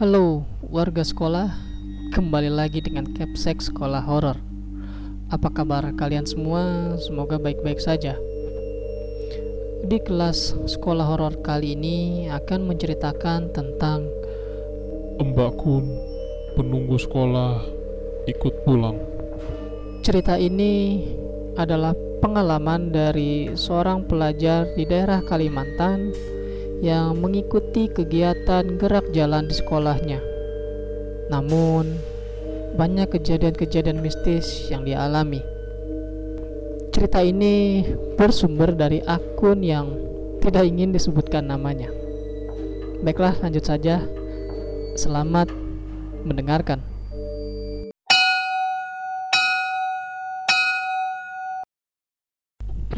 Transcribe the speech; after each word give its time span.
Halo 0.00 0.48
warga 0.64 1.04
sekolah, 1.04 1.52
kembali 2.16 2.48
lagi 2.48 2.80
dengan 2.80 3.04
Capsek 3.04 3.60
Sekolah 3.60 4.00
Horor. 4.00 4.40
Apa 5.28 5.52
kabar 5.52 5.92
kalian 5.92 6.24
semua? 6.24 6.96
Semoga 6.96 7.36
baik-baik 7.36 7.76
saja. 7.76 8.16
Di 9.84 10.00
kelas 10.00 10.56
sekolah 10.64 11.04
horor 11.04 11.44
kali 11.44 11.76
ini 11.76 12.32
akan 12.32 12.72
menceritakan 12.72 13.52
tentang 13.52 14.08
Mbak 15.20 15.52
Kun, 15.60 15.84
penunggu 16.56 16.96
sekolah, 16.96 17.60
ikut 18.24 18.54
pulang. 18.64 18.96
cerita 20.00 20.40
ini 20.40 21.04
adalah 21.60 21.92
pengalaman 22.24 22.88
dari 22.88 23.52
seorang 23.52 24.08
pelajar 24.08 24.64
di 24.80 24.88
daerah 24.88 25.20
Kalimantan 25.20 26.08
yang 26.80 27.20
mengikuti 27.20 27.92
kegiatan 27.92 28.80
gerak 28.80 29.12
jalan 29.12 29.44
di 29.44 29.54
sekolahnya. 29.54 30.20
Namun, 31.28 32.00
banyak 32.74 33.12
kejadian-kejadian 33.12 34.00
mistis 34.00 34.72
yang 34.72 34.88
dialami. 34.88 35.44
Cerita 36.90 37.20
ini 37.20 37.84
bersumber 38.16 38.72
dari 38.72 39.04
akun 39.04 39.60
yang 39.60 39.92
tidak 40.40 40.64
ingin 40.64 40.96
disebutkan 40.96 41.46
namanya. 41.46 41.92
Baiklah, 43.04 43.36
lanjut 43.44 43.64
saja. 43.64 44.00
Selamat 44.96 45.52
mendengarkan. 46.24 46.80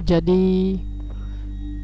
Jadi 0.03 0.77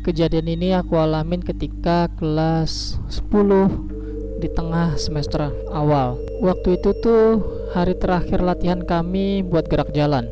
kejadian 0.08 0.48
ini 0.48 0.72
aku 0.72 0.96
alamin 0.96 1.44
ketika 1.44 2.08
kelas 2.16 2.96
10 3.12 4.40
di 4.40 4.48
tengah 4.48 4.96
semester 4.96 5.52
awal. 5.68 6.16
Waktu 6.40 6.80
itu 6.80 6.96
tuh 7.04 7.44
hari 7.76 7.92
terakhir 7.92 8.40
latihan 8.40 8.80
kami 8.80 9.44
buat 9.44 9.68
gerak 9.68 9.92
jalan. 9.92 10.24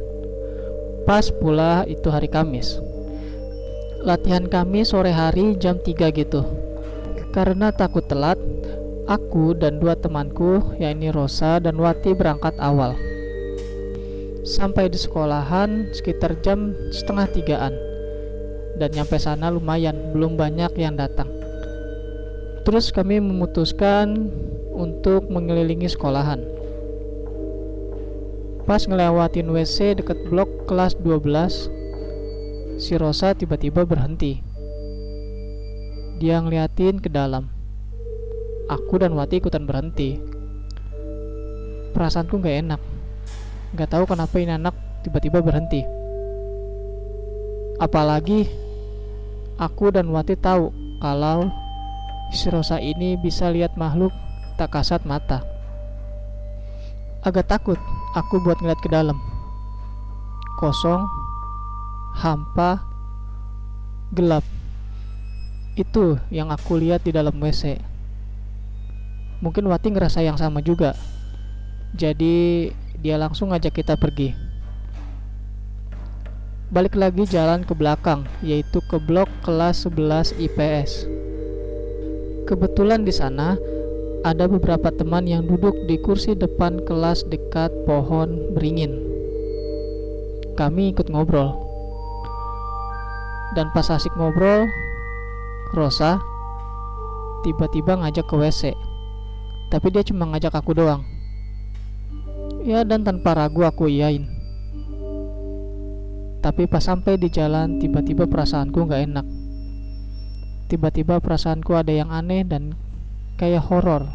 Pas 1.04 1.28
pula 1.28 1.84
itu 1.84 2.08
hari 2.08 2.24
Kamis. 2.24 2.80
Latihan 4.00 4.48
kami 4.48 4.80
sore 4.88 5.12
hari 5.12 5.60
jam 5.60 5.77
3 5.77 6.08
gitu. 6.08 6.41
Karena 7.36 7.69
takut 7.69 8.08
telat, 8.08 8.41
aku 9.04 9.52
dan 9.52 9.77
dua 9.77 9.92
temanku, 9.92 10.72
yakni 10.80 11.12
Rosa 11.12 11.60
dan 11.60 11.77
Wati 11.77 12.16
berangkat 12.16 12.56
awal. 12.56 12.97
Sampai 14.41 14.88
di 14.88 14.97
sekolahan 14.97 15.92
sekitar 15.92 16.41
jam 16.41 16.72
setengah 16.97 17.28
tigaan 17.28 17.95
dan 18.77 18.92
nyampe 18.92 19.16
sana 19.16 19.48
lumayan 19.48 20.12
belum 20.12 20.36
banyak 20.36 20.77
yang 20.77 20.94
datang. 20.94 21.28
Terus 22.66 22.92
kami 22.92 23.22
memutuskan 23.22 24.28
untuk 24.74 25.30
mengelilingi 25.32 25.88
sekolahan. 25.88 26.42
Pas 28.66 28.82
ngelewatin 28.82 29.47
WC 29.47 30.02
deket 30.02 30.27
blok 30.27 30.66
kelas 30.66 30.98
12 30.98 31.70
si 32.82 32.98
Rosa 32.98 33.32
tiba-tiba 33.32 33.86
berhenti. 33.86 34.42
Dia 36.19 36.42
ngeliatin 36.42 36.98
ke 36.98 37.06
dalam. 37.06 37.47
Aku 38.66 38.98
dan 38.98 39.14
Wati 39.14 39.38
ikutan 39.38 39.62
berhenti. 39.62 40.19
Perasaanku 41.94 42.42
gak 42.42 42.56
enak. 42.66 42.80
Gak 43.78 43.94
tahu 43.94 44.10
kenapa 44.10 44.34
ini 44.42 44.58
anak 44.58 44.74
tiba-tiba 45.06 45.38
berhenti. 45.38 45.86
Apalagi 47.78 48.66
Aku 49.56 49.88
dan 49.88 50.12
Wati 50.12 50.36
tahu 50.36 50.68
kalau 51.00 51.48
si 52.28 52.52
Rosa 52.52 52.76
ini 52.76 53.16
bisa 53.16 53.48
lihat 53.48 53.72
makhluk 53.81 54.12
tak 54.60 54.76
kasat 54.76 55.00
mata. 55.08 55.41
Agak 57.25 57.48
takut 57.48 57.81
aku 58.12 58.36
buat 58.44 58.60
ngeliat 58.60 58.76
ke 58.84 58.92
dalam. 58.92 59.16
Kosong, 60.60 61.08
hampa, 62.20 62.84
gelap. 64.12 64.44
Itu 65.72 66.20
yang 66.28 66.52
aku 66.52 66.76
lihat 66.76 67.08
di 67.08 67.16
dalam 67.16 67.41
WC. 67.41 67.81
Mungkin 69.41 69.72
Wati 69.72 69.88
ngerasa 69.88 70.20
yang 70.20 70.36
sama 70.36 70.60
juga. 70.60 70.92
Jadi 71.97 72.69
dia 73.00 73.16
langsung 73.16 73.56
ngajak 73.56 73.72
kita 73.72 73.97
pergi 73.97 74.45
balik 76.66 76.99
lagi 76.99 77.22
jalan 77.31 77.62
ke 77.62 77.78
belakang, 77.78 78.27
yaitu 78.43 78.82
ke 78.91 78.99
blok 78.99 79.31
kelas 79.47 79.87
11 79.87 80.34
IPS. 80.34 81.06
Kebetulan 82.47 83.06
di 83.06 83.15
sana 83.15 83.54
ada 84.27 84.50
beberapa 84.50 84.91
teman 84.91 85.31
yang 85.31 85.47
duduk 85.47 85.75
di 85.87 85.94
kursi 86.03 86.34
depan 86.34 86.82
kelas 86.82 87.22
dekat 87.31 87.71
pohon 87.87 88.50
beringin. 88.59 88.99
Kami 90.59 90.91
ikut 90.91 91.06
ngobrol. 91.06 91.55
Dan 93.55 93.71
pas 93.71 93.87
asik 93.87 94.10
ngobrol, 94.19 94.66
Rosa 95.71 96.19
tiba-tiba 97.47 97.94
ngajak 97.94 98.26
ke 98.26 98.34
WC. 98.34 98.75
Tapi 99.71 99.87
dia 99.94 100.03
cuma 100.03 100.26
ngajak 100.34 100.50
aku 100.50 100.75
doang. 100.75 101.06
Ya 102.66 102.82
dan 102.82 103.06
tanpa 103.06 103.38
ragu 103.38 103.62
aku 103.62 103.87
iyain. 103.87 104.35
Tapi 106.46 106.70
pas 106.70 106.78
sampai 106.78 107.18
di 107.18 107.26
jalan, 107.26 107.82
tiba-tiba 107.82 108.30
perasaanku 108.30 108.86
nggak 108.86 109.02
enak. 109.10 109.26
Tiba-tiba 110.70 111.18
perasaanku 111.18 111.74
ada 111.74 111.90
yang 111.90 112.14
aneh 112.14 112.46
dan 112.46 112.78
kayak 113.34 113.66
horor. 113.66 114.06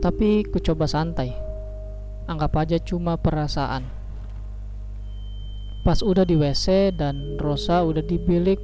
Tapi 0.00 0.48
ku 0.48 0.56
coba 0.56 0.88
santai. 0.88 1.36
Anggap 2.32 2.56
aja 2.56 2.80
cuma 2.80 3.20
perasaan. 3.20 3.84
Pas 5.84 6.00
udah 6.00 6.24
di 6.24 6.40
WC 6.40 6.96
dan 6.96 7.36
Rosa 7.36 7.84
udah 7.84 8.00
di 8.00 8.16
bilik, 8.16 8.56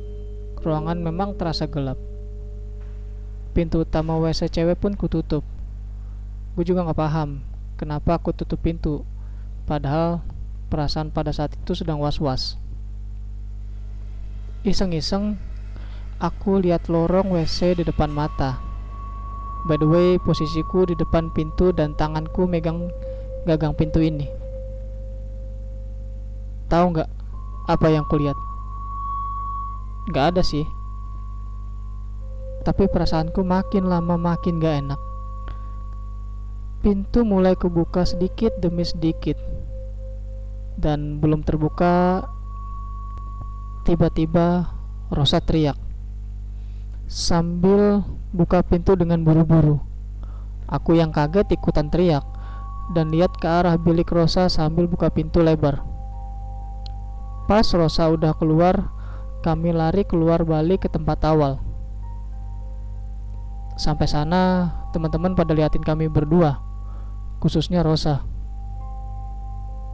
ruangan 0.64 1.04
memang 1.04 1.36
terasa 1.36 1.68
gelap. 1.68 2.00
Pintu 3.52 3.84
utama 3.84 4.16
WC 4.16 4.48
cewek 4.48 4.80
pun 4.80 4.96
kututup. 4.96 5.44
Gue 6.56 6.64
juga 6.64 6.88
nggak 6.88 6.96
paham 6.96 7.44
kenapa 7.76 8.16
aku 8.16 8.32
tutup 8.32 8.64
pintu. 8.64 9.04
Padahal 9.68 10.24
perasaan 10.72 11.12
pada 11.12 11.36
saat 11.36 11.52
itu 11.52 11.76
sedang 11.76 12.00
was-was. 12.00 12.56
Iseng-iseng, 14.64 15.36
aku 16.16 16.64
lihat 16.64 16.88
lorong 16.88 17.36
WC 17.36 17.76
di 17.76 17.84
depan 17.84 18.08
mata. 18.08 18.56
By 19.68 19.76
the 19.76 19.84
way, 19.84 20.16
posisiku 20.16 20.88
di 20.88 20.96
depan 20.96 21.28
pintu 21.36 21.76
dan 21.76 21.92
tanganku 21.92 22.48
megang 22.48 22.88
gagang 23.44 23.76
pintu 23.76 24.00
ini. 24.00 24.32
Tahu 26.72 26.84
nggak 26.96 27.10
apa 27.68 27.86
yang 27.92 28.08
kulihat? 28.08 28.38
Nggak 30.08 30.24
ada 30.32 30.42
sih. 30.42 30.64
Tapi 32.64 32.88
perasaanku 32.88 33.44
makin 33.44 33.90
lama 33.90 34.14
makin 34.14 34.62
gak 34.62 34.86
enak. 34.86 35.00
Pintu 36.78 37.26
mulai 37.26 37.58
kebuka 37.58 38.06
sedikit 38.06 38.54
demi 38.62 38.86
sedikit 38.86 39.34
dan 40.82 41.22
belum 41.22 41.46
terbuka 41.46 42.26
tiba-tiba 43.86 44.66
Rosa 45.14 45.38
teriak. 45.38 45.78
Sambil 47.06 48.02
buka 48.34 48.66
pintu 48.66 48.98
dengan 48.98 49.22
buru-buru 49.22 49.92
aku 50.72 50.96
yang 50.96 51.12
kaget 51.12 51.52
ikutan 51.52 51.92
teriak 51.92 52.24
dan 52.96 53.12
lihat 53.12 53.36
ke 53.36 53.44
arah 53.44 53.76
bilik 53.76 54.08
Rosa 54.08 54.48
sambil 54.48 54.88
buka 54.88 55.12
pintu 55.12 55.44
lebar. 55.44 55.84
Pas 57.44 57.68
Rosa 57.76 58.08
udah 58.08 58.32
keluar 58.40 58.88
kami 59.44 59.76
lari 59.76 60.08
keluar 60.08 60.42
balik 60.48 60.86
ke 60.86 60.88
tempat 60.88 61.20
awal. 61.28 61.60
Sampai 63.76 64.08
sana 64.08 64.72
teman-teman 64.96 65.36
pada 65.36 65.52
liatin 65.52 65.84
kami 65.84 66.08
berdua 66.08 66.60
khususnya 67.40 67.84
Rosa 67.84 68.24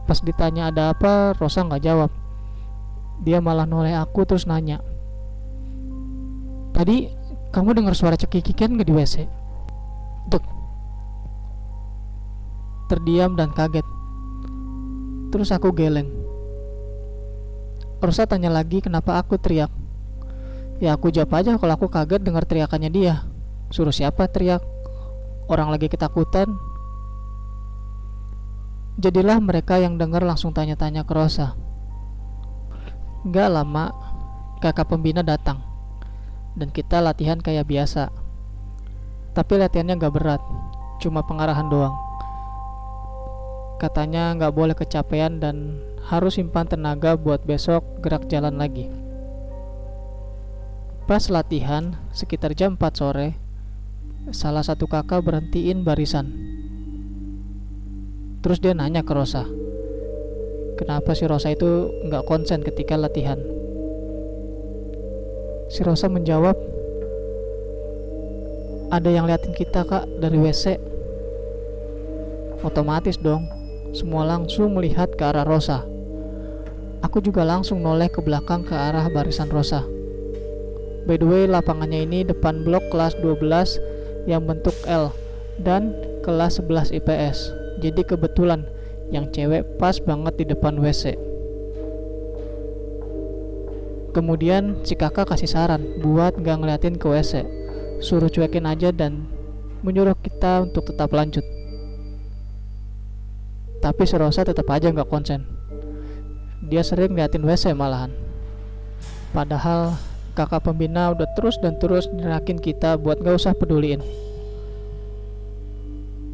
Pas 0.09 0.17
ditanya 0.25 0.73
ada 0.73 0.89
apa, 0.89 1.37
Rosa 1.37 1.61
nggak 1.61 1.85
jawab. 1.85 2.09
Dia 3.21 3.37
malah 3.37 3.69
noleh 3.69 3.93
aku 3.93 4.25
terus 4.25 4.49
nanya. 4.49 4.81
Tadi 6.73 7.13
kamu 7.53 7.77
dengar 7.77 7.93
suara 7.93 8.17
cekikikan 8.17 8.73
nggak 8.73 8.89
di 8.89 8.93
WC? 8.97 9.15
Dek. 10.33 10.41
Terdiam 12.89 13.37
dan 13.37 13.53
kaget. 13.53 13.85
Terus 15.29 15.53
aku 15.53 15.69
geleng. 15.77 16.09
Rosa 18.01 18.25
tanya 18.25 18.49
lagi 18.49 18.81
kenapa 18.81 19.21
aku 19.21 19.37
teriak. 19.37 19.69
Ya 20.81 20.97
aku 20.97 21.13
jawab 21.13 21.37
aja 21.37 21.53
kalau 21.53 21.73
aku 21.77 21.85
kaget 21.85 22.25
dengar 22.25 22.49
teriakannya 22.49 22.89
dia. 22.89 23.29
Suruh 23.69 23.93
siapa 23.93 24.25
teriak? 24.25 24.65
Orang 25.45 25.69
lagi 25.69 25.85
ketakutan, 25.85 26.49
Jadilah 28.99 29.39
mereka 29.39 29.79
yang 29.79 29.95
dengar 29.95 30.19
langsung 30.19 30.51
tanya-tanya 30.51 31.07
ke 31.07 31.15
Rosa. 31.15 31.55
Gak 33.31 33.47
lama, 33.47 33.95
kakak 34.59 34.91
pembina 34.91 35.23
datang. 35.23 35.63
Dan 36.59 36.67
kita 36.67 36.99
latihan 36.99 37.39
kayak 37.39 37.63
biasa. 37.63 38.11
Tapi 39.31 39.55
latihannya 39.55 39.95
nggak 39.95 40.11
berat, 40.19 40.43
cuma 40.99 41.23
pengarahan 41.23 41.71
doang. 41.71 41.95
Katanya 43.79 44.35
nggak 44.35 44.51
boleh 44.51 44.75
kecapean 44.75 45.39
dan 45.39 45.79
harus 46.11 46.35
simpan 46.35 46.67
tenaga 46.67 47.15
buat 47.15 47.47
besok 47.47 48.03
gerak 48.03 48.27
jalan 48.27 48.59
lagi. 48.59 48.91
Pas 51.07 51.23
latihan, 51.31 51.95
sekitar 52.11 52.51
jam 52.51 52.75
4 52.75 52.99
sore, 52.99 53.39
salah 54.35 54.67
satu 54.67 54.91
kakak 54.91 55.23
berhentiin 55.23 55.87
barisan. 55.87 56.58
Terus 58.39 58.63
dia 58.63 58.71
nanya 58.71 59.03
ke 59.03 59.11
Rosa, 59.11 59.43
kenapa 60.79 61.11
si 61.11 61.27
Rosa 61.27 61.51
itu 61.51 61.91
nggak 62.07 62.23
konsen 62.23 62.63
ketika 62.63 62.95
latihan. 62.95 63.35
Si 65.67 65.83
Rosa 65.83 66.07
menjawab, 66.07 66.55
ada 68.95 69.09
yang 69.11 69.27
liatin 69.27 69.51
kita 69.51 69.83
kak 69.83 70.07
dari 70.23 70.39
WC. 70.39 70.79
Otomatis 72.63 73.19
dong, 73.19 73.43
semua 73.91 74.23
langsung 74.23 74.71
melihat 74.71 75.11
ke 75.19 75.23
arah 75.27 75.43
Rosa. 75.43 75.83
Aku 77.03 77.19
juga 77.19 77.43
langsung 77.43 77.83
noleh 77.83 78.07
ke 78.07 78.23
belakang 78.23 78.63
ke 78.63 78.71
arah 78.71 79.11
barisan 79.11 79.51
Rosa. 79.51 79.83
By 81.03 81.19
the 81.19 81.27
way, 81.27 81.43
lapangannya 81.43 82.07
ini 82.07 82.23
depan 82.23 82.63
blok 82.63 82.87
kelas 82.87 83.19
12 83.19 83.83
yang 84.31 84.47
bentuk 84.47 84.75
L 84.87 85.11
dan 85.59 85.91
kelas 86.23 86.63
11 86.63 86.95
IPS. 87.03 87.68
Jadi 87.79 88.03
kebetulan 88.03 88.67
yang 89.09 89.31
cewek 89.31 89.65
pas 89.79 89.97
banget 89.97 90.43
di 90.43 90.45
depan 90.51 90.77
WC. 90.77 91.15
Kemudian 94.09 94.81
si 94.83 94.97
kakak 94.97 95.31
kasih 95.31 95.49
saran 95.49 95.85
buat 96.01 96.35
gak 96.41 96.59
ngeliatin 96.59 96.97
ke 96.97 97.05
WC, 97.05 97.45
suruh 98.01 98.27
cuekin 98.27 98.65
aja 98.65 98.89
dan 98.89 99.29
menyuruh 99.85 100.17
kita 100.19 100.65
untuk 100.65 100.91
tetap 100.91 101.13
lanjut. 101.13 101.45
Tapi 103.79 104.03
si 104.03 104.15
Rosa 104.19 104.43
tetap 104.43 104.67
aja 104.67 104.91
nggak 104.91 105.07
konsen. 105.07 105.47
Dia 106.67 106.83
sering 106.83 107.15
ngeliatin 107.15 107.47
WC 107.47 107.71
malahan. 107.71 108.11
Padahal 109.31 109.95
kakak 110.35 110.67
pembina 110.67 111.15
udah 111.15 111.29
terus 111.37 111.55
dan 111.63 111.79
terus 111.79 112.09
nyerakin 112.11 112.59
kita 112.59 112.99
buat 112.99 113.23
gak 113.23 113.39
usah 113.39 113.55
peduliin. 113.55 114.03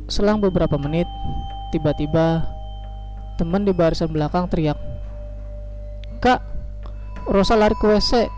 Selang 0.05 0.37
beberapa 0.37 0.77
menit, 0.77 1.09
tiba-tiba 1.73 2.45
teman 3.41 3.65
di 3.65 3.73
barisan 3.73 4.13
belakang 4.13 4.45
teriak, 4.45 4.77
Kak, 6.21 6.41
Rosa 7.25 7.57
lari 7.57 7.73
ke 7.73 7.89
WC. 7.89 8.29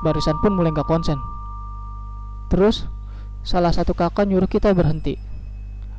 Barisan 0.00 0.40
pun 0.40 0.56
mulai 0.56 0.72
gak 0.72 0.88
konsen. 0.88 1.20
Terus, 2.48 2.88
salah 3.44 3.72
satu 3.72 3.92
kakak 3.92 4.24
nyuruh 4.24 4.48
kita 4.48 4.72
berhenti. 4.72 5.20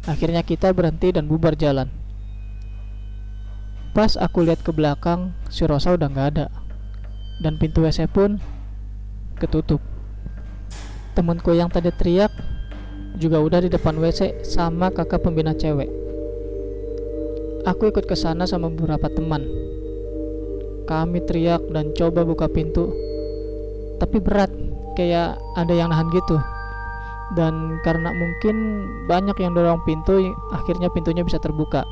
Akhirnya 0.09 0.41
kita 0.41 0.73
berhenti 0.73 1.13
dan 1.13 1.29
bubar 1.29 1.53
jalan. 1.53 1.93
Pas 3.93 4.17
aku 4.17 4.45
lihat 4.45 4.65
ke 4.65 4.73
belakang, 4.73 5.37
si 5.53 5.65
Rosa 5.69 5.93
udah 5.93 6.09
nggak 6.09 6.27
ada. 6.33 6.47
Dan 7.45 7.61
pintu 7.61 7.85
WC 7.85 8.09
pun 8.09 8.41
ketutup. 9.37 9.81
Temenku 11.13 11.53
yang 11.53 11.69
tadi 11.69 11.93
teriak 11.93 12.31
juga 13.19 13.43
udah 13.43 13.59
di 13.61 13.69
depan 13.69 13.99
WC 13.99 14.47
sama 14.47 14.89
kakak 14.89 15.21
pembina 15.21 15.51
cewek. 15.51 15.91
Aku 17.67 17.91
ikut 17.91 18.07
ke 18.07 18.15
sana 18.15 18.47
sama 18.47 18.71
beberapa 18.71 19.11
teman. 19.11 19.43
Kami 20.87 21.19
teriak 21.27 21.67
dan 21.69 21.91
coba 21.93 22.23
buka 22.23 22.47
pintu. 22.47 22.89
Tapi 23.99 24.17
berat, 24.23 24.49
kayak 24.95 25.35
ada 25.59 25.73
yang 25.75 25.91
nahan 25.91 26.07
gitu 26.15 26.39
dan 27.37 27.77
karena 27.85 28.09
mungkin 28.09 28.85
banyak 29.05 29.37
yang 29.37 29.53
dorong 29.53 29.85
pintu 29.85 30.33
akhirnya 30.49 30.89
pintunya 30.89 31.21
bisa 31.21 31.37
terbuka 31.37 31.85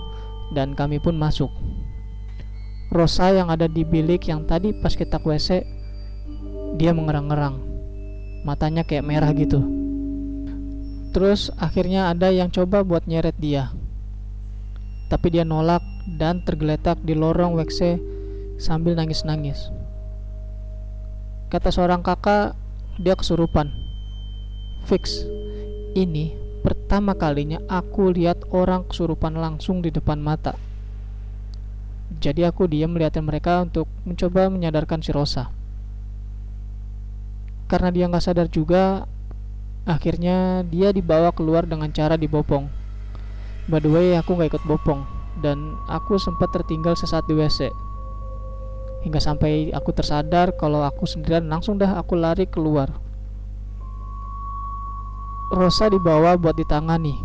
dan 0.53 0.73
kami 0.73 0.97
pun 0.97 1.13
masuk 1.13 1.51
Rosa 2.89 3.35
yang 3.35 3.51
ada 3.51 3.67
di 3.67 3.83
bilik 3.83 4.25
yang 4.25 4.47
tadi 4.47 4.73
pas 4.73 4.95
kita 4.95 5.21
ke 5.21 5.27
WC 5.27 5.49
dia 6.79 6.95
mengerang-ngerang 6.95 7.61
matanya 8.47 8.81
kayak 8.81 9.05
merah 9.05 9.29
gitu 9.35 9.76
terus 11.11 11.49
akhirnya 11.59 12.11
ada 12.11 12.31
yang 12.31 12.51
coba 12.51 12.83
buat 12.83 13.05
nyeret 13.07 13.35
dia. 13.39 13.71
Tapi 15.07 15.27
dia 15.31 15.47
nolak 15.47 15.83
dan 16.19 16.43
tergeletak 16.43 16.99
di 17.03 17.15
lorong 17.15 17.55
WC 17.55 17.99
sambil 18.59 18.95
nangis-nangis. 18.97 19.71
Kata 21.47 21.71
seorang 21.71 22.03
kakak 22.03 22.59
dia 22.99 23.15
kesurupan. 23.15 23.71
Fix 24.83 25.23
ini 25.95 26.35
pertama 26.59 27.15
kalinya 27.15 27.63
aku 27.71 28.11
lihat 28.11 28.43
orang 28.51 28.83
kesurupan 28.87 29.39
langsung 29.39 29.79
di 29.79 29.93
depan 29.93 30.19
mata. 30.19 30.59
Jadi 32.19 32.43
aku 32.47 32.67
diam 32.67 32.95
melihatin 32.95 33.23
mereka 33.23 33.63
untuk 33.63 33.87
mencoba 34.07 34.47
menyadarkan 34.47 35.03
si 35.03 35.11
Rosa. 35.11 35.51
Karena 37.67 37.91
dia 37.91 38.07
nggak 38.07 38.23
sadar 38.23 38.47
juga 38.47 39.07
akhirnya 39.87 40.67
dia 40.67 40.91
dibawa 40.91 41.31
keluar 41.31 41.63
dengan 41.63 41.89
cara 41.95 42.19
dibopong 42.19 42.67
by 43.71 43.79
the 43.79 43.87
way 43.87 44.13
aku 44.19 44.35
nggak 44.35 44.51
ikut 44.51 44.63
bopong 44.67 45.07
dan 45.39 45.79
aku 45.87 46.19
sempat 46.19 46.51
tertinggal 46.51 46.93
sesaat 46.99 47.23
di 47.25 47.33
WC 47.33 47.71
hingga 49.07 49.23
sampai 49.23 49.71
aku 49.71 49.95
tersadar 49.95 50.51
kalau 50.59 50.83
aku 50.83 51.07
sendirian 51.07 51.47
langsung 51.47 51.79
dah 51.79 51.95
aku 51.95 52.19
lari 52.19 52.43
keluar 52.45 53.07
Rosa 55.47 55.87
dibawa 55.87 56.35
buat 56.35 56.59
ditangani. 56.59 57.23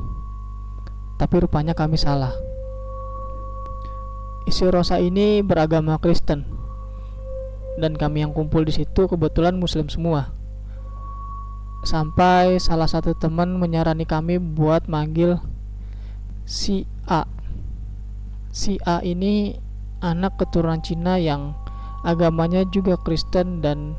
Tapi 1.19 1.43
rupanya 1.43 1.75
kami 1.75 1.99
salah. 1.99 2.31
Isi 4.47 4.63
Rosa 4.71 5.03
ini 5.03 5.43
beragama 5.43 5.99
Kristen. 5.99 6.47
Dan 7.83 7.99
kami 7.99 8.23
yang 8.23 8.31
kumpul 8.31 8.63
di 8.63 8.71
situ 8.71 9.11
kebetulan 9.11 9.59
muslim 9.59 9.91
semua. 9.91 10.31
Sampai 11.83 12.63
salah 12.63 12.87
satu 12.87 13.11
teman 13.19 13.59
menyarani 13.59 14.07
kami 14.07 14.39
buat 14.39 14.87
manggil 14.87 15.43
si 16.47 16.87
A. 17.11 17.27
Si 18.55 18.79
A 18.87 19.03
ini 19.03 19.59
anak 19.99 20.39
keturunan 20.39 20.79
Cina 20.79 21.19
yang 21.19 21.59
agamanya 22.07 22.63
juga 22.71 22.95
Kristen 23.03 23.59
dan 23.59 23.99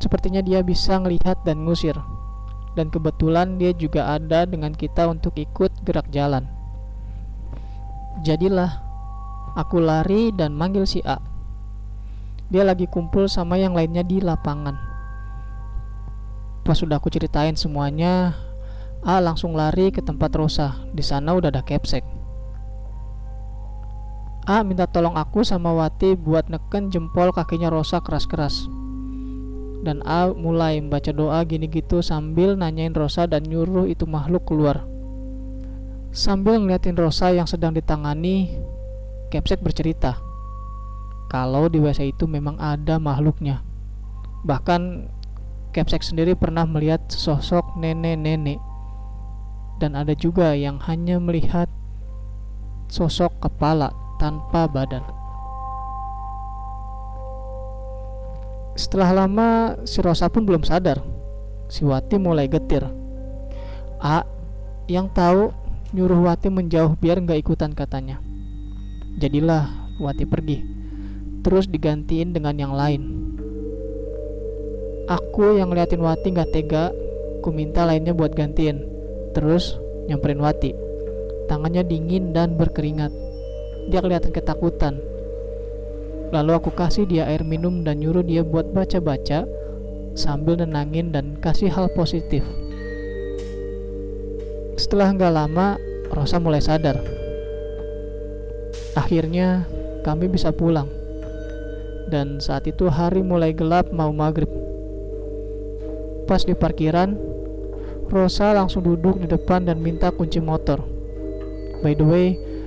sepertinya 0.00 0.40
dia 0.40 0.64
bisa 0.64 0.96
melihat 0.96 1.36
dan 1.44 1.68
ngusir 1.68 1.96
dan 2.72 2.88
kebetulan 2.88 3.60
dia 3.60 3.76
juga 3.76 4.16
ada 4.16 4.48
dengan 4.48 4.72
kita 4.72 5.08
untuk 5.08 5.36
ikut 5.36 5.84
gerak 5.84 6.08
jalan. 6.08 6.48
Jadilah 8.24 8.80
aku 9.56 9.76
lari 9.76 10.32
dan 10.32 10.56
manggil 10.56 10.88
si 10.88 11.04
A. 11.04 11.20
Dia 12.52 12.64
lagi 12.64 12.84
kumpul 12.88 13.28
sama 13.28 13.56
yang 13.60 13.72
lainnya 13.72 14.04
di 14.04 14.20
lapangan. 14.20 14.91
Pas 16.62 16.78
sudah 16.78 17.02
aku 17.02 17.10
ceritain 17.10 17.58
semuanya, 17.58 18.38
A 19.02 19.18
langsung 19.18 19.58
lari 19.58 19.90
ke 19.90 19.98
tempat 19.98 20.30
Rosa. 20.38 20.78
Di 20.94 21.02
sana 21.02 21.34
udah 21.34 21.50
ada 21.50 21.62
kepsek. 21.66 22.06
A 24.46 24.62
minta 24.66 24.90
tolong 24.90 25.14
aku 25.14 25.46
sama 25.46 25.70
Wati 25.70 26.18
buat 26.18 26.50
neken 26.50 26.90
jempol 26.90 27.30
kakinya 27.30 27.70
Rosa 27.70 28.02
keras-keras 28.02 28.66
dan 29.82 29.98
A 30.06 30.30
mulai 30.30 30.78
membaca 30.78 31.10
doa 31.10 31.42
gini 31.42 31.66
gitu 31.66 32.00
sambil 32.00 32.54
nanyain 32.54 32.94
Rosa 32.94 33.26
dan 33.26 33.42
nyuruh 33.42 33.90
itu 33.90 34.06
makhluk 34.06 34.46
keluar. 34.46 34.86
Sambil 36.14 36.62
ngeliatin 36.62 36.94
Rosa 36.94 37.34
yang 37.34 37.50
sedang 37.50 37.74
ditangani, 37.74 38.54
Kepsek 39.34 39.64
bercerita 39.64 40.20
kalau 41.32 41.66
di 41.66 41.80
WC 41.80 42.14
itu 42.14 42.28
memang 42.28 42.60
ada 42.60 43.00
makhluknya. 43.00 43.64
Bahkan 44.44 45.08
Kepsek 45.72 46.04
sendiri 46.04 46.36
pernah 46.36 46.68
melihat 46.68 47.00
sosok 47.08 47.80
nenek-nenek 47.80 48.60
dan 49.80 49.96
ada 49.96 50.12
juga 50.12 50.52
yang 50.52 50.76
hanya 50.84 51.16
melihat 51.16 51.66
sosok 52.92 53.32
kepala 53.40 53.88
tanpa 54.20 54.68
badan. 54.68 55.00
Setelah 58.76 59.24
lama 59.24 59.48
si 59.88 60.04
Rosa 60.04 60.28
pun 60.28 60.44
belum 60.44 60.60
sadar. 60.60 61.00
Si 61.72 61.88
Wati 61.88 62.20
mulai 62.20 62.52
getir. 62.52 62.84
A 63.96 64.28
yang 64.92 65.08
tahu 65.08 65.56
nyuruh 65.96 66.28
Wati 66.28 66.52
menjauh 66.52 67.00
biar 67.00 67.16
nggak 67.16 67.40
ikutan 67.40 67.72
katanya. 67.72 68.20
Jadilah 69.16 69.72
Wati 69.96 70.28
pergi. 70.28 70.60
Terus 71.40 71.64
digantiin 71.64 72.36
dengan 72.36 72.60
yang 72.60 72.76
lain. 72.76 73.31
Aku 75.10 75.58
yang 75.58 75.70
ngeliatin 75.72 76.02
Wati 76.02 76.30
nggak 76.30 76.50
tega, 76.54 76.94
ku 77.42 77.50
minta 77.50 77.82
lainnya 77.82 78.14
buat 78.14 78.34
gantiin. 78.34 78.86
Terus 79.34 79.78
nyamperin 80.06 80.42
Wati. 80.42 80.70
Tangannya 81.50 81.82
dingin 81.82 82.30
dan 82.30 82.54
berkeringat. 82.54 83.10
Dia 83.90 83.98
kelihatan 83.98 84.30
ketakutan 84.30 85.12
Lalu 86.32 86.56
aku 86.56 86.72
kasih 86.72 87.04
dia 87.04 87.28
air 87.28 87.44
minum 87.44 87.84
dan 87.84 88.00
nyuruh 88.00 88.24
dia 88.24 88.40
buat 88.40 88.72
baca-baca 88.72 89.44
sambil 90.16 90.56
nenangin 90.56 91.12
dan 91.12 91.36
kasih 91.36 91.68
hal 91.68 91.92
positif. 91.92 92.40
Setelah 94.80 95.12
nggak 95.12 95.32
lama, 95.36 95.76
Rosa 96.08 96.40
mulai 96.40 96.64
sadar. 96.64 96.96
Akhirnya 98.96 99.68
kami 100.08 100.32
bisa 100.32 100.48
pulang. 100.56 100.88
Dan 102.08 102.40
saat 102.40 102.64
itu 102.64 102.88
hari 102.88 103.20
mulai 103.20 103.52
gelap 103.52 103.92
mau 103.92 104.08
maghrib. 104.08 104.48
Pas 106.28 106.42
di 106.42 106.54
parkiran, 106.56 107.14
Rosa 108.12 108.52
langsung 108.52 108.84
duduk 108.84 109.18
di 109.18 109.26
depan 109.26 109.64
dan 109.64 109.80
minta 109.80 110.12
kunci 110.12 110.38
motor. 110.38 110.84
By 111.80 111.96
the 111.96 112.06
way, 112.06 112.26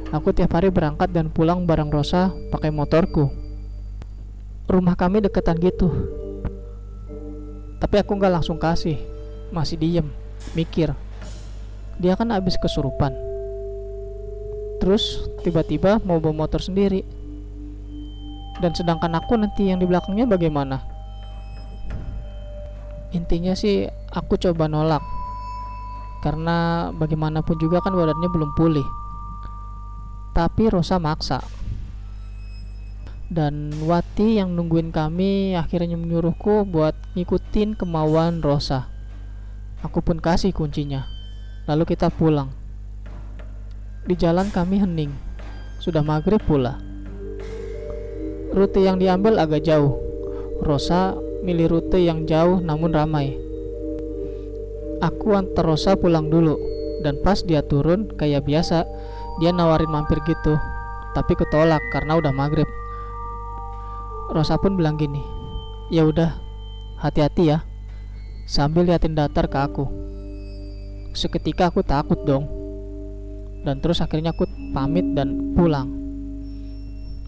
aku 0.10 0.34
tiap 0.34 0.58
hari 0.58 0.74
berangkat 0.74 1.14
dan 1.14 1.30
pulang 1.30 1.64
bareng 1.64 1.94
Rosa 1.94 2.34
pakai 2.50 2.74
motorku. 2.74 3.30
Rumah 4.66 4.98
kami 4.98 5.22
deketan 5.22 5.62
gitu. 5.62 5.88
Tapi 7.78 7.96
aku 8.02 8.18
nggak 8.18 8.42
langsung 8.42 8.58
kasih, 8.58 8.98
masih 9.54 9.78
diem, 9.78 10.10
mikir 10.58 10.98
dia 12.00 12.14
kan 12.20 12.28
habis 12.32 12.60
kesurupan 12.60 13.16
terus 14.84 15.24
tiba-tiba 15.42 16.04
mau 16.04 16.20
bawa 16.20 16.46
motor 16.46 16.60
sendiri 16.60 17.08
dan 18.60 18.76
sedangkan 18.76 19.16
aku 19.16 19.40
nanti 19.40 19.72
yang 19.72 19.80
di 19.80 19.88
belakangnya 19.88 20.28
bagaimana 20.28 20.84
intinya 23.16 23.56
sih 23.56 23.88
aku 24.12 24.36
coba 24.36 24.68
nolak 24.68 25.00
karena 26.20 26.92
bagaimanapun 26.92 27.56
juga 27.56 27.80
kan 27.80 27.96
badannya 27.96 28.28
belum 28.28 28.52
pulih 28.60 28.86
tapi 30.36 30.68
Rosa 30.68 31.00
maksa 31.00 31.40
dan 33.32 33.72
Wati 33.88 34.38
yang 34.44 34.52
nungguin 34.52 34.92
kami 34.92 35.56
akhirnya 35.56 35.96
menyuruhku 35.96 36.68
buat 36.68 36.94
ngikutin 37.16 37.80
kemauan 37.80 38.44
Rosa 38.44 38.92
aku 39.80 40.04
pun 40.04 40.20
kasih 40.20 40.52
kuncinya 40.52 41.16
Lalu 41.66 41.98
kita 41.98 42.14
pulang. 42.14 42.54
Di 44.06 44.14
jalan 44.14 44.54
kami 44.54 44.78
hening. 44.78 45.10
Sudah 45.82 46.06
maghrib 46.06 46.38
pula. 46.46 46.78
Rute 48.54 48.86
yang 48.86 49.02
diambil 49.02 49.42
agak 49.42 49.66
jauh. 49.66 49.98
Rosa 50.62 51.18
milih 51.46 51.78
rute 51.78 52.02
yang 52.02 52.26
jauh 52.26 52.58
namun 52.58 52.90
ramai. 52.90 53.38
Aku 55.06 55.38
antar 55.38 55.70
Rosa 55.70 55.94
pulang 55.94 56.34
dulu 56.34 56.58
dan 57.06 57.22
pas 57.22 57.46
dia 57.46 57.62
turun 57.62 58.10
kayak 58.18 58.50
biasa 58.50 58.90
dia 59.38 59.54
nawarin 59.54 59.94
mampir 59.94 60.18
gitu 60.26 60.58
tapi 61.14 61.38
ketolak 61.38 61.86
karena 61.94 62.18
udah 62.18 62.34
maghrib. 62.34 62.68
Rosa 64.34 64.58
pun 64.58 64.74
bilang 64.74 64.98
gini, 64.98 65.22
ya 65.94 66.04
udah 66.04 66.34
hati-hati 66.98 67.54
ya 67.54 67.62
sambil 68.46 68.86
liatin 68.86 69.14
datar 69.16 69.48
ke 69.48 69.58
aku. 69.58 69.86
Seketika 71.16 71.72
aku 71.72 71.82
takut 71.82 72.20
dong. 72.28 72.52
Dan 73.66 73.82
terus 73.82 73.98
akhirnya 73.98 74.30
aku 74.30 74.46
pamit 74.76 75.18
dan 75.18 75.58
pulang. 75.58 75.90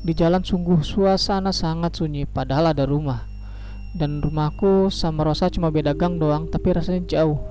Di 0.06 0.14
jalan 0.14 0.46
sungguh 0.46 0.86
suasana 0.86 1.50
sangat 1.50 1.98
sunyi 1.98 2.30
padahal 2.30 2.76
ada 2.76 2.86
rumah. 2.86 3.26
Dan 3.98 4.22
rumahku 4.22 4.94
sama 4.94 5.26
Rosa 5.26 5.50
cuma 5.50 5.74
beda 5.74 5.98
gang 5.98 6.22
doang 6.22 6.46
tapi 6.46 6.70
rasanya 6.70 7.02
jauh. 7.10 7.42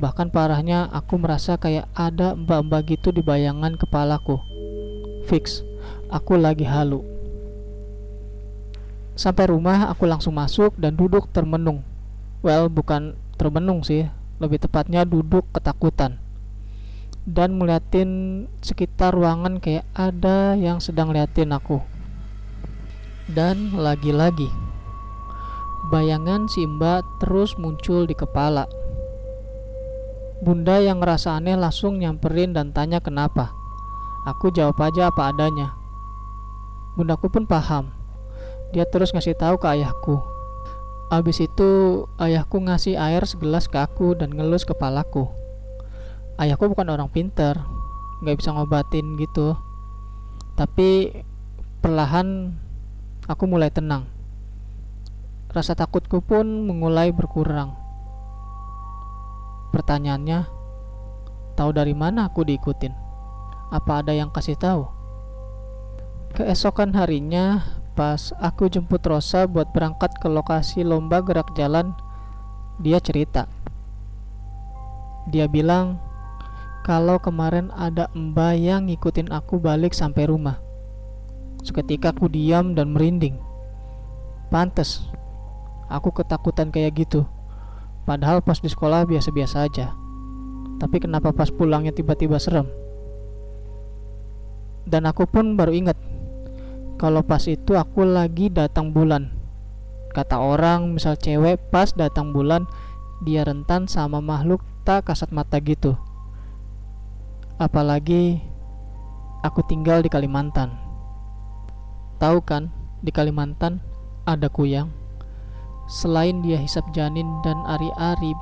Bahkan 0.00 0.32
parahnya 0.32 0.88
aku 0.88 1.20
merasa 1.20 1.60
kayak 1.60 1.84
ada 1.92 2.32
mbak-mbak 2.32 2.96
gitu 2.96 3.12
di 3.12 3.20
bayangan 3.20 3.76
kepalaku. 3.76 4.40
Fix, 5.28 5.60
aku 6.08 6.40
lagi 6.40 6.64
halu. 6.64 7.04
Sampai 9.12 9.52
rumah 9.52 9.92
aku 9.92 10.08
langsung 10.08 10.32
masuk 10.32 10.72
dan 10.80 10.96
duduk 10.96 11.28
termenung. 11.28 11.84
Well, 12.40 12.72
bukan 12.72 13.12
termenung 13.36 13.84
sih, 13.84 14.08
lebih 14.40 14.64
tepatnya 14.64 15.04
duduk 15.04 15.44
ketakutan 15.52 16.16
dan 17.22 17.54
meliatin 17.54 18.44
sekitar 18.58 19.14
ruangan 19.14 19.62
kayak 19.62 19.86
ada 19.94 20.58
yang 20.58 20.82
sedang 20.82 21.14
liatin 21.14 21.54
aku 21.54 21.78
dan 23.30 23.70
lagi-lagi 23.78 24.50
bayangan 25.92 26.48
si 26.48 26.64
mbak 26.64 27.04
terus 27.20 27.52
muncul 27.60 28.08
di 28.08 28.16
kepala 28.16 28.64
bunda 30.40 30.80
yang 30.80 31.04
ngerasa 31.04 31.36
aneh 31.36 31.60
langsung 31.60 32.00
nyamperin 32.00 32.56
dan 32.56 32.72
tanya 32.72 33.04
kenapa 33.04 33.52
aku 34.24 34.48
jawab 34.48 34.80
aja 34.80 35.12
apa 35.12 35.28
adanya 35.28 35.76
bundaku 36.96 37.28
pun 37.28 37.44
paham 37.44 37.92
dia 38.72 38.88
terus 38.88 39.12
ngasih 39.12 39.36
tahu 39.36 39.60
ke 39.60 39.68
ayahku 39.68 40.32
Abis 41.12 41.44
itu 41.44 41.70
ayahku 42.16 42.56
ngasih 42.56 42.96
air 42.96 43.20
segelas 43.28 43.68
ke 43.68 43.76
aku 43.76 44.16
dan 44.16 44.32
ngelus 44.32 44.64
kepalaku. 44.64 45.28
Ayahku 46.40 46.72
bukan 46.72 46.88
orang 46.88 47.12
pinter, 47.12 47.52
nggak 48.24 48.40
bisa 48.40 48.56
ngobatin 48.56 49.20
gitu. 49.20 49.52
Tapi 50.56 51.12
perlahan 51.84 52.56
aku 53.28 53.44
mulai 53.44 53.68
tenang. 53.68 54.08
Rasa 55.52 55.76
takutku 55.76 56.24
pun 56.24 56.66
mulai 56.68 57.12
berkurang. 57.12 57.76
Pertanyaannya, 59.72 60.48
tahu 61.56 61.70
dari 61.76 61.92
mana 61.92 62.28
aku 62.28 62.44
diikutin? 62.44 62.92
Apa 63.72 64.04
ada 64.04 64.12
yang 64.12 64.28
kasih 64.32 64.56
tahu? 64.56 64.88
Keesokan 66.32 66.96
harinya, 66.96 67.60
Pas 67.92 68.32
aku 68.40 68.72
jemput 68.72 69.04
Rosa 69.04 69.44
buat 69.44 69.68
berangkat 69.76 70.16
ke 70.16 70.24
lokasi 70.24 70.80
lomba 70.80 71.20
gerak 71.20 71.52
jalan, 71.52 71.92
dia 72.80 72.96
cerita. 73.04 73.44
Dia 75.28 75.44
bilang 75.44 76.00
kalau 76.88 77.20
kemarin 77.20 77.68
ada 77.76 78.08
mbak 78.16 78.56
yang 78.56 78.88
ngikutin 78.88 79.28
aku 79.28 79.60
balik 79.60 79.92
sampai 79.92 80.24
rumah. 80.24 80.56
Seketika 81.60 82.16
aku 82.16 82.32
diam 82.32 82.72
dan 82.72 82.96
merinding. 82.96 83.36
Pantes, 84.48 85.04
aku 85.92 86.10
ketakutan 86.16 86.72
kayak 86.72 87.04
gitu. 87.04 87.28
Padahal 88.08 88.40
pas 88.40 88.58
di 88.58 88.66
sekolah 88.66 89.04
biasa-biasa 89.04 89.68
aja. 89.68 89.92
Tapi 90.80 90.96
kenapa 90.98 91.30
pas 91.30 91.52
pulangnya 91.52 91.92
tiba-tiba 91.94 92.40
serem? 92.40 92.66
Dan 94.82 95.06
aku 95.06 95.28
pun 95.30 95.54
baru 95.54 95.70
ingat 95.70 95.94
kalau 96.98 97.22
pas 97.22 97.44
itu 97.46 97.78
aku 97.78 98.02
lagi 98.02 98.50
datang 98.50 98.90
bulan. 98.90 99.30
Kata 100.12 100.42
orang, 100.42 100.92
misal 100.92 101.16
cewek 101.16 101.70
pas 101.72 101.94
datang 101.94 102.34
bulan, 102.34 102.68
dia 103.22 103.46
rentan 103.46 103.86
sama 103.86 104.18
makhluk 104.18 104.60
tak 104.82 105.06
kasat 105.08 105.30
mata 105.30 105.62
gitu. 105.62 105.94
Apalagi 107.56 108.42
aku 109.46 109.62
tinggal 109.64 110.02
di 110.02 110.10
Kalimantan. 110.10 110.74
Tahu 112.18 112.38
kan, 112.42 112.70
di 113.00 113.10
Kalimantan 113.14 113.82
ada 114.26 114.46
kuyang. 114.50 115.01
Selain 115.92 116.40
dia 116.40 116.56
hisap 116.56 116.88
janin 116.96 117.28
dan 117.44 117.60
ari-ari 117.68 118.32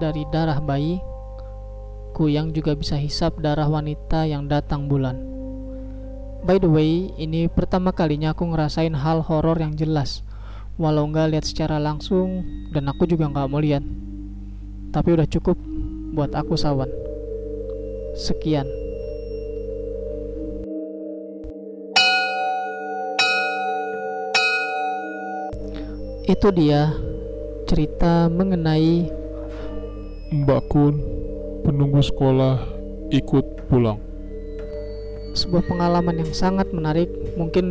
dari 0.00 0.24
darah 0.32 0.56
bayi, 0.64 0.96
kuyang 2.16 2.56
juga 2.56 2.72
bisa 2.72 2.96
hisap 2.96 3.36
darah 3.44 3.68
wanita 3.68 4.24
yang 4.24 4.48
datang 4.48 4.88
bulan. 4.88 5.20
By 6.40 6.56
the 6.56 6.72
way, 6.72 7.12
ini 7.20 7.52
pertama 7.52 7.92
kalinya 7.92 8.32
aku 8.32 8.48
ngerasain 8.48 8.96
hal 8.96 9.20
horor 9.28 9.60
yang 9.60 9.76
jelas. 9.76 10.24
Walau 10.80 11.04
nggak 11.12 11.36
lihat 11.36 11.44
secara 11.44 11.76
langsung 11.76 12.48
dan 12.72 12.88
aku 12.88 13.04
juga 13.04 13.28
nggak 13.28 13.48
mau 13.52 13.60
lihat. 13.60 13.84
Tapi 14.88 15.20
udah 15.20 15.28
cukup 15.28 15.60
buat 16.16 16.32
aku 16.32 16.56
sawan. 16.56 16.88
Sekian. 18.16 18.85
Itu 26.26 26.50
dia 26.50 26.90
cerita 27.70 28.26
mengenai 28.26 29.10
Mbak 30.34 30.62
Kun, 30.66 30.94
penunggu 31.62 32.02
sekolah, 32.02 32.58
ikut 33.14 33.70
pulang 33.70 34.06
sebuah 35.36 35.68
pengalaman 35.68 36.24
yang 36.24 36.32
sangat 36.32 36.72
menarik. 36.72 37.12
Mungkin 37.36 37.66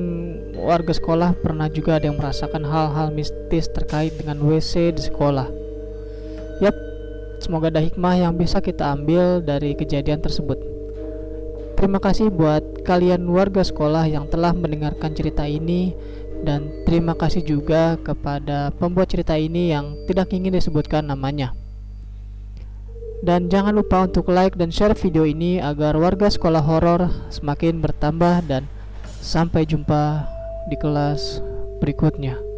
warga 0.61 0.93
sekolah 0.93 1.33
pernah 1.41 1.65
juga 1.67 1.97
ada 1.97 2.07
yang 2.07 2.21
merasakan 2.21 2.61
hal-hal 2.63 3.09
mistis 3.09 3.67
terkait 3.73 4.13
dengan 4.15 4.37
WC 4.39 4.93
di 4.93 5.01
sekolah. 5.01 5.49
Yap, 6.61 6.77
semoga 7.41 7.73
ada 7.73 7.81
hikmah 7.81 8.21
yang 8.21 8.37
bisa 8.37 8.61
kita 8.61 8.93
ambil 8.93 9.41
dari 9.41 9.73
kejadian 9.73 10.21
tersebut. 10.21 10.61
Terima 11.75 11.99
kasih 11.99 12.31
buat 12.31 12.87
kalian 12.87 13.27
warga 13.27 13.59
sekolah 13.59 14.07
yang 14.07 14.31
telah 14.31 14.55
mendengarkan 14.55 15.11
cerita 15.11 15.43
ini 15.43 15.91
dan 16.43 16.73
terima 16.83 17.13
kasih 17.15 17.45
juga 17.45 17.95
kepada 18.01 18.73
pembuat 18.75 19.07
cerita 19.07 19.37
ini 19.37 19.71
yang 19.71 19.95
tidak 20.09 20.33
ingin 20.33 20.57
disebutkan 20.57 21.07
namanya. 21.07 21.53
Dan 23.25 23.49
jangan 23.49 23.73
lupa 23.73 24.05
untuk 24.05 24.29
like 24.29 24.53
dan 24.59 24.69
share 24.69 24.93
video 24.93 25.25
ini 25.25 25.57
agar 25.57 25.95
warga 25.97 26.29
sekolah 26.29 26.61
horor 26.61 27.09
semakin 27.33 27.81
bertambah 27.81 28.45
dan 28.45 28.67
sampai 29.23 29.65
jumpa 29.65 30.29
di 30.69 30.77
kelas 30.77 31.41
berikutnya. 31.81 32.54